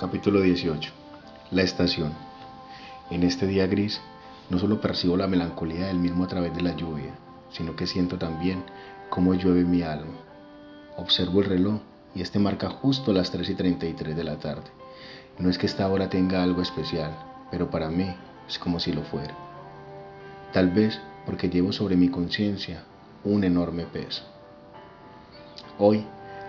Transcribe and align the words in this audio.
Capítulo 0.00 0.40
18. 0.40 0.92
La 1.50 1.60
estación. 1.60 2.14
En 3.10 3.22
este 3.22 3.46
día 3.46 3.66
gris, 3.66 4.00
no 4.48 4.58
solo 4.58 4.80
percibo 4.80 5.14
la 5.18 5.26
melancolía 5.26 5.88
del 5.88 5.98
mismo 5.98 6.24
a 6.24 6.26
través 6.26 6.54
de 6.54 6.62
la 6.62 6.74
lluvia, 6.74 7.10
sino 7.50 7.76
que 7.76 7.86
siento 7.86 8.16
también 8.16 8.64
cómo 9.10 9.34
llueve 9.34 9.62
mi 9.62 9.82
alma. 9.82 10.16
Observo 10.96 11.40
el 11.40 11.50
reloj 11.50 11.80
y 12.14 12.22
este 12.22 12.38
marca 12.38 12.70
justo 12.70 13.12
las 13.12 13.30
3 13.30 13.50
y 13.50 13.54
33 13.54 14.16
de 14.16 14.24
la 14.24 14.38
tarde. 14.38 14.70
No 15.38 15.50
es 15.50 15.58
que 15.58 15.66
esta 15.66 15.86
hora 15.86 16.08
tenga 16.08 16.42
algo 16.42 16.62
especial, 16.62 17.14
pero 17.50 17.68
para 17.68 17.90
mí 17.90 18.10
es 18.48 18.58
como 18.58 18.80
si 18.80 18.94
lo 18.94 19.02
fuera. 19.02 19.34
Tal 20.54 20.70
vez 20.70 20.98
porque 21.26 21.50
llevo 21.50 21.72
sobre 21.72 21.96
mi 21.96 22.08
conciencia 22.08 22.84
un 23.22 23.44
enorme 23.44 23.84
peso. 23.84 24.22
Hoy 25.78 26.06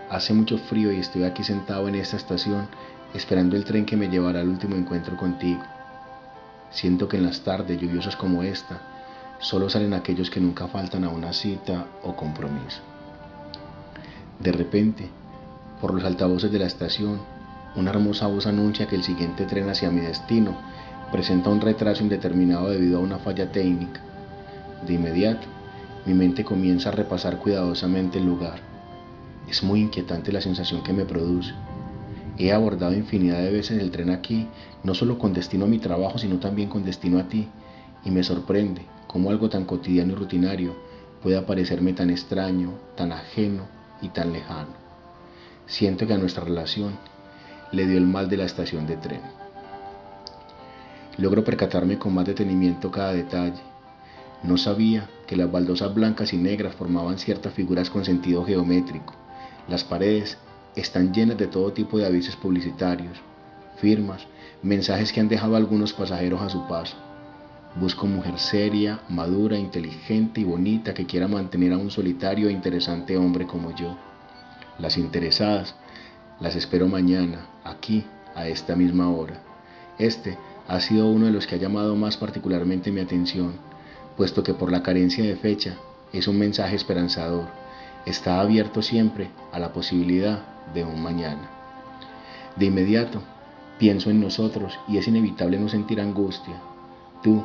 hace 0.10 0.34
mucho 0.34 0.58
frío 0.58 0.94
y 0.94 1.02
estoy 1.02 1.26
aquí 1.26 1.44
sentado 1.44 1.90
en 1.90 1.96
esta 1.96 2.16
estación 2.16 2.70
esperando 3.14 3.56
el 3.56 3.66
tren 3.66 3.86
que 3.86 3.98
me 3.98 4.10
llevará 4.10 4.40
al 4.40 4.50
último 4.50 4.76
encuentro 4.76 5.18
contigo. 5.18 5.62
Siento 6.72 7.08
que 7.08 7.18
en 7.18 7.26
las 7.26 7.42
tardes 7.42 7.80
lluviosas 7.80 8.16
como 8.16 8.44
esta, 8.44 8.80
solo 9.40 9.70
salen 9.70 9.94
aquellos 9.94 10.30
que 10.30 10.40
nunca 10.40 10.68
faltan 10.68 11.04
a 11.04 11.10
una 11.10 11.34
cita 11.34 11.88
o 12.04 12.16
compromiso. 12.16 12.82
De 14.40 14.52
repente, 14.52 15.10
por 15.82 15.94
los 15.94 16.04
altavoces 16.04 16.52
de 16.52 16.60
la 16.60 16.68
estación, 16.68 17.20
una 17.76 17.92
hermosa 17.92 18.28
voz 18.28 18.48
anuncia 18.48 18.88
que 18.88 18.96
el 18.96 19.04
siguiente 19.04 19.46
tren 19.46 19.70
hacia 19.70 19.92
mi 19.92 20.02
destino 20.02 20.58
presenta 21.12 21.50
un 21.50 21.62
retraso 21.62 22.04
indeterminado 22.04 22.70
debido 22.70 23.00
a 23.00 23.02
una 23.02 23.18
falla 23.18 23.52
técnica. 23.52 24.02
De 24.88 24.94
inmediato, 24.94 25.48
mi 26.06 26.14
mente 26.14 26.44
comienza 26.44 26.90
a 26.90 26.94
repasar 26.94 27.38
cuidadosamente 27.38 28.20
el 28.20 28.26
lugar. 28.26 28.60
Es 29.50 29.62
muy 29.64 29.82
inquietante 29.82 30.32
la 30.32 30.42
sensación 30.42 30.84
que 30.84 30.94
me 30.94 31.06
produce 31.06 31.54
He 32.38 32.52
abordado 32.52 32.94
infinidad 32.94 33.40
de 33.40 33.52
veces 33.52 33.82
el 33.82 33.92
tren 33.92 34.10
aquí, 34.10 34.48
no 34.84 34.94
solo 34.94 35.20
con 35.20 35.34
destino 35.34 35.66
a 35.66 35.68
mi 35.68 35.80
trabajo, 35.80 36.18
sino 36.18 36.40
también 36.40 36.70
con 36.70 36.84
destino 36.84 37.20
a 37.20 37.28
ti. 37.28 37.48
Y 38.04 38.12
me 38.12 38.24
sorprende 38.24 38.86
cómo 39.08 39.30
algo 39.30 39.50
tan 39.50 39.66
cotidiano 39.66 40.14
y 40.14 40.16
rutinario 40.16 40.76
puede 41.22 41.42
parecerme 41.42 41.94
tan 41.94 42.10
extraño, 42.10 42.74
tan 42.96 43.12
ajeno 43.12 43.68
y 44.02 44.10
tan 44.10 44.34
lejano. 44.34 44.74
Siento 45.68 46.08
que 46.08 46.14
a 46.14 46.18
nuestra 46.18 46.44
relación 46.44 46.98
le 47.72 47.86
dio 47.86 47.98
el 47.98 48.08
mal 48.08 48.30
de 48.30 48.38
la 48.38 48.46
estación 48.46 48.88
de 48.88 48.98
tren. 48.98 49.22
Logro 51.18 51.44
percatarme 51.44 52.00
con 52.00 52.14
más 52.14 52.26
detenimiento 52.26 52.90
cada 52.90 53.14
detalle. 53.14 53.62
No 54.44 54.58
sabía 54.58 55.10
que 55.28 55.36
las 55.36 55.52
baldosas 55.52 55.94
blancas 55.94 56.34
y 56.34 56.38
negras 56.38 56.74
formaban 56.74 57.20
ciertas 57.20 57.54
figuras 57.54 57.90
con 57.90 58.04
sentido 58.06 58.44
geométrico. 58.44 59.14
Las 59.68 59.84
paredes 59.84 60.38
están 60.76 61.14
llenas 61.14 61.38
de 61.38 61.48
todo 61.48 61.74
tipo 61.74 61.98
de 61.98 62.06
avisos 62.06 62.36
publicitarios, 62.36 63.18
firmas, 63.78 64.26
mensajes 64.64 65.12
que 65.12 65.20
han 65.20 65.28
dejado 65.28 65.56
algunos 65.56 65.94
pasajeros 65.94 66.42
a 66.42 66.50
su 66.50 66.68
paso. 66.68 66.96
Busco 67.76 68.06
mujer 68.06 68.38
seria, 68.38 69.00
madura, 69.10 69.58
inteligente 69.58 70.42
y 70.42 70.44
bonita 70.44 70.94
que 70.94 71.06
quiera 71.06 71.28
mantener 71.28 71.74
a 71.74 71.78
un 71.78 71.90
solitario 71.90 72.50
e 72.50 72.52
interesante 72.52 73.18
hombre 73.18 73.48
como 73.48 73.76
yo. 73.76 73.98
Las 74.78 74.98
interesadas 74.98 75.76
las 76.40 76.56
espero 76.56 76.88
mañana, 76.88 77.48
aquí, 77.64 78.04
a 78.36 78.48
esta 78.48 78.76
misma 78.76 79.10
hora. 79.10 79.42
Este 80.00 80.38
ha 80.68 80.80
sido 80.80 81.08
uno 81.08 81.28
de 81.28 81.32
los 81.32 81.48
que 81.48 81.56
ha 81.56 81.60
llamado 81.60 81.96
más 81.96 82.18
particularmente 82.18 82.92
mi 82.92 83.02
atención, 83.02 83.54
puesto 84.18 84.44
que 84.44 84.54
por 84.54 84.72
la 84.72 84.84
carencia 84.84 85.24
de 85.24 85.36
fecha 85.36 85.76
es 86.12 86.28
un 86.28 86.38
mensaje 86.38 86.76
esperanzador 86.76 87.62
está 88.06 88.40
abierto 88.40 88.82
siempre 88.82 89.30
a 89.52 89.60
la 89.60 89.74
posibilidad 89.74 90.40
de 90.74 90.84
un 90.84 91.02
mañana. 91.02 91.50
De 92.56 92.66
inmediato, 92.66 93.22
pienso 93.78 94.10
en 94.10 94.20
nosotros 94.20 94.80
y 94.88 94.98
es 94.98 95.08
inevitable 95.08 95.60
no 95.60 95.70
sentir 95.70 96.00
angustia. 96.02 96.56
Tú, 97.24 97.44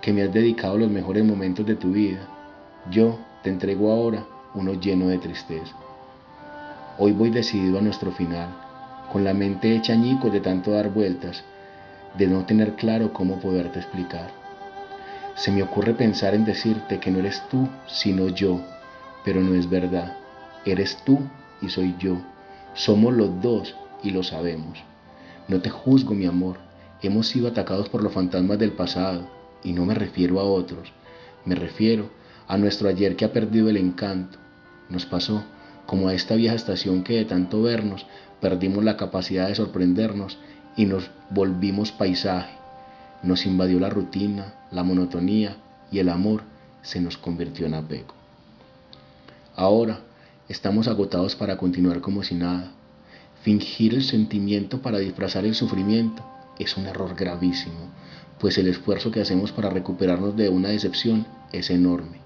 que 0.00 0.12
me 0.12 0.22
has 0.22 0.32
dedicado 0.32 0.78
los 0.78 0.90
mejores 0.90 1.24
momentos 1.24 1.66
de 1.66 1.76
tu 1.76 1.92
vida, 1.92 2.20
yo 2.90 3.18
te 3.42 3.50
entrego 3.50 3.90
ahora 3.90 4.24
uno 4.54 4.74
lleno 4.74 5.08
de 5.08 5.18
tristeza. 5.18 5.74
Hoy 6.98 7.12
voy 7.12 7.30
decidido 7.30 7.78
a 7.78 7.82
nuestro 7.82 8.10
final, 8.12 8.48
con 9.12 9.24
la 9.24 9.34
mente 9.34 9.74
hecha 9.74 9.92
añicos 9.92 10.32
de 10.32 10.40
tanto 10.40 10.72
dar 10.72 10.90
vueltas, 10.90 11.44
de 12.16 12.26
no 12.26 12.44
tener 12.44 12.74
claro 12.74 13.12
cómo 13.12 13.40
poderte 13.40 13.78
explicar. 13.78 14.30
Se 15.34 15.50
me 15.50 15.62
ocurre 15.62 15.94
pensar 15.94 16.34
en 16.34 16.44
decirte 16.44 16.98
que 16.98 17.10
no 17.10 17.20
eres 17.20 17.42
tú, 17.48 17.68
sino 17.86 18.28
yo, 18.28 18.60
pero 19.24 19.40
no 19.40 19.54
es 19.54 19.70
verdad. 19.70 20.16
Eres 20.64 20.98
tú 21.04 21.20
y 21.62 21.68
soy 21.68 21.94
yo. 21.98 22.18
Somos 22.74 23.14
los 23.14 23.42
dos 23.42 23.74
y 24.02 24.10
lo 24.10 24.22
sabemos. 24.22 24.78
No 25.48 25.60
te 25.60 25.70
juzgo, 25.70 26.14
mi 26.14 26.26
amor. 26.26 26.58
Hemos 27.02 27.28
sido 27.28 27.48
atacados 27.48 27.88
por 27.88 28.02
los 28.02 28.12
fantasmas 28.12 28.58
del 28.58 28.72
pasado 28.72 29.28
y 29.64 29.72
no 29.72 29.84
me 29.84 29.94
refiero 29.94 30.38
a 30.40 30.44
otros. 30.44 30.92
Me 31.44 31.54
refiero 31.54 32.10
a 32.46 32.56
nuestro 32.56 32.88
ayer 32.88 33.16
que 33.16 33.24
ha 33.24 33.32
perdido 33.32 33.68
el 33.68 33.76
encanto. 33.76 34.38
Nos 34.88 35.06
pasó 35.06 35.42
como 35.86 36.08
a 36.08 36.14
esta 36.14 36.36
vieja 36.36 36.54
estación 36.54 37.02
que 37.02 37.16
de 37.16 37.24
tanto 37.24 37.62
vernos 37.62 38.06
perdimos 38.40 38.84
la 38.84 38.96
capacidad 38.96 39.48
de 39.48 39.54
sorprendernos 39.54 40.38
y 40.76 40.86
nos 40.86 41.10
volvimos 41.30 41.92
paisaje. 41.92 42.54
Nos 43.22 43.44
invadió 43.44 43.80
la 43.80 43.90
rutina, 43.90 44.54
la 44.70 44.82
monotonía 44.82 45.56
y 45.90 45.98
el 45.98 46.08
amor 46.08 46.42
se 46.82 47.00
nos 47.00 47.18
convirtió 47.18 47.66
en 47.66 47.74
apego. 47.74 48.14
Ahora 49.56 50.00
estamos 50.50 50.88
agotados 50.88 51.36
para 51.36 51.56
continuar 51.56 52.00
como 52.00 52.24
si 52.24 52.34
nada. 52.34 52.72
Fingir 53.42 53.94
el 53.94 54.02
sentimiento 54.02 54.82
para 54.82 54.98
disfrazar 54.98 55.44
el 55.44 55.54
sufrimiento 55.54 56.24
es 56.58 56.76
un 56.76 56.86
error 56.86 57.14
gravísimo, 57.14 57.92
pues 58.40 58.58
el 58.58 58.66
esfuerzo 58.66 59.12
que 59.12 59.20
hacemos 59.20 59.52
para 59.52 59.70
recuperarnos 59.70 60.36
de 60.36 60.48
una 60.48 60.70
decepción 60.70 61.24
es 61.52 61.70
enorme. 61.70 62.18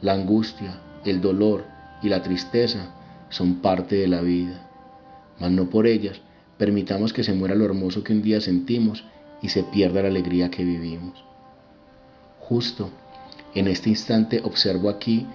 La 0.00 0.12
angustia, 0.12 0.80
el 1.04 1.20
dolor 1.20 1.64
y 2.02 2.08
la 2.08 2.20
tristeza 2.24 2.96
son 3.30 3.62
parte 3.62 3.94
de 3.94 4.08
la 4.08 4.22
vida, 4.22 4.68
mas 5.38 5.52
no 5.52 5.70
por 5.70 5.86
ellas 5.86 6.20
permitamos 6.58 7.12
que 7.12 7.22
se 7.22 7.32
muera 7.32 7.54
lo 7.54 7.64
hermoso 7.64 8.02
que 8.02 8.12
un 8.12 8.22
día 8.22 8.40
sentimos 8.40 9.04
y 9.40 9.50
se 9.50 9.62
pierda 9.62 10.02
la 10.02 10.08
alegría 10.08 10.50
que 10.50 10.64
vivimos. 10.64 11.24
Justo 12.40 12.90
en 13.54 13.68
este 13.68 13.88
instante 13.88 14.40
observo 14.42 14.88
aquí 14.88 15.28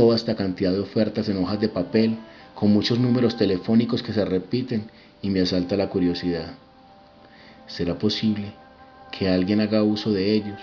toda 0.00 0.16
esta 0.16 0.34
cantidad 0.34 0.72
de 0.72 0.80
ofertas 0.80 1.28
en 1.28 1.36
hojas 1.36 1.60
de 1.60 1.68
papel, 1.68 2.16
con 2.54 2.72
muchos 2.72 2.98
números 2.98 3.36
telefónicos 3.36 4.02
que 4.02 4.14
se 4.14 4.24
repiten 4.24 4.90
y 5.20 5.28
me 5.28 5.42
asalta 5.42 5.76
la 5.76 5.90
curiosidad. 5.90 6.54
¿Será 7.66 7.98
posible 7.98 8.54
que 9.12 9.28
alguien 9.28 9.60
haga 9.60 9.82
uso 9.82 10.10
de 10.10 10.32
ellos? 10.32 10.58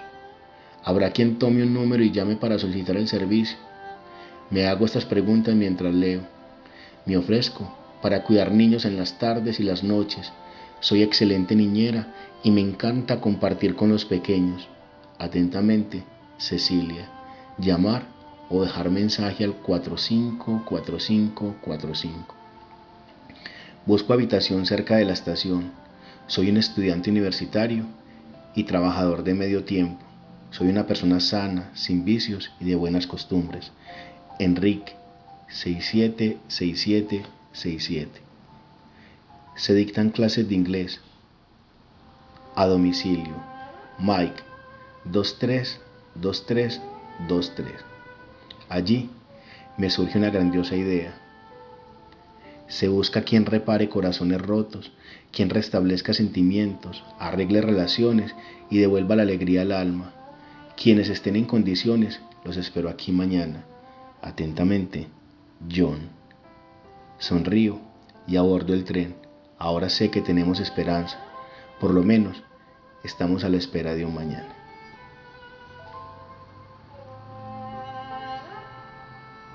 ¿Habrá 0.83 1.11
quien 1.11 1.37
tome 1.37 1.61
un 1.61 1.71
número 1.71 2.03
y 2.03 2.09
llame 2.09 2.35
para 2.35 2.57
solicitar 2.57 2.97
el 2.97 3.07
servicio? 3.07 3.59
Me 4.49 4.65
hago 4.65 4.85
estas 4.85 5.05
preguntas 5.05 5.53
mientras 5.53 5.93
leo. 5.93 6.21
Me 7.05 7.15
ofrezco 7.15 7.71
para 8.01 8.23
cuidar 8.23 8.51
niños 8.51 8.85
en 8.85 8.97
las 8.97 9.19
tardes 9.19 9.59
y 9.59 9.63
las 9.63 9.83
noches. 9.83 10.31
Soy 10.79 11.03
excelente 11.03 11.55
niñera 11.55 12.11
y 12.43 12.49
me 12.49 12.61
encanta 12.61 13.21
compartir 13.21 13.75
con 13.75 13.89
los 13.89 14.03
pequeños. 14.03 14.67
Atentamente, 15.19 16.03
Cecilia. 16.39 17.11
Llamar 17.59 18.16
o 18.49 18.63
dejar 18.63 18.89
mensaje 18.89 19.43
al 19.43 19.55
454545. 19.55 22.35
Busco 23.85 24.13
habitación 24.13 24.65
cerca 24.65 24.95
de 24.97 25.05
la 25.05 25.13
estación. 25.13 25.71
Soy 26.27 26.49
un 26.49 26.57
estudiante 26.57 27.09
universitario 27.09 27.85
y 28.55 28.65
trabajador 28.65 29.23
de 29.23 29.33
medio 29.33 29.63
tiempo. 29.63 30.03
Soy 30.51 30.67
una 30.69 30.85
persona 30.87 31.19
sana, 31.19 31.71
sin 31.73 32.05
vicios 32.05 32.51
y 32.59 32.65
de 32.65 32.75
buenas 32.75 33.07
costumbres. 33.07 33.71
Enrique 34.39 34.95
676767. 35.49 38.21
Se 39.55 39.73
dictan 39.73 40.11
clases 40.11 40.47
de 40.47 40.55
inglés. 40.55 41.01
A 42.55 42.65
domicilio. 42.65 43.35
Mike 43.99 44.41
232323. 45.05 47.96
Allí 48.69 49.09
me 49.77 49.89
surge 49.89 50.17
una 50.17 50.29
grandiosa 50.29 50.75
idea. 50.75 51.13
Se 52.67 52.89
busca 52.89 53.21
quien 53.21 53.45
repare 53.45 53.87
corazones 53.87 54.41
rotos, 54.41 54.91
quien 55.31 55.49
restablezca 55.49 56.13
sentimientos, 56.13 57.03
arregle 57.17 57.61
relaciones 57.61 58.35
y 58.69 58.79
devuelva 58.79 59.15
la 59.15 59.23
alegría 59.23 59.61
al 59.61 59.71
alma. 59.71 60.13
Quienes 60.75 61.09
estén 61.09 61.37
en 61.37 61.45
condiciones, 61.45 62.19
los 62.43 62.57
espero 62.57 62.89
aquí 62.89 63.11
mañana. 63.11 63.63
Atentamente, 64.21 65.07
John. 65.73 66.09
Sonrío 67.19 67.79
y 68.27 68.35
abordo 68.35 68.73
el 68.73 68.83
tren. 68.83 69.15
Ahora 69.57 69.89
sé 69.89 70.11
que 70.11 70.21
tenemos 70.21 70.59
esperanza. 70.59 71.17
Por 71.79 71.93
lo 71.93 72.03
menos, 72.03 72.43
estamos 73.03 73.43
a 73.43 73.49
la 73.49 73.57
espera 73.57 73.95
de 73.95 74.05
un 74.05 74.13
mañana. 74.13 74.56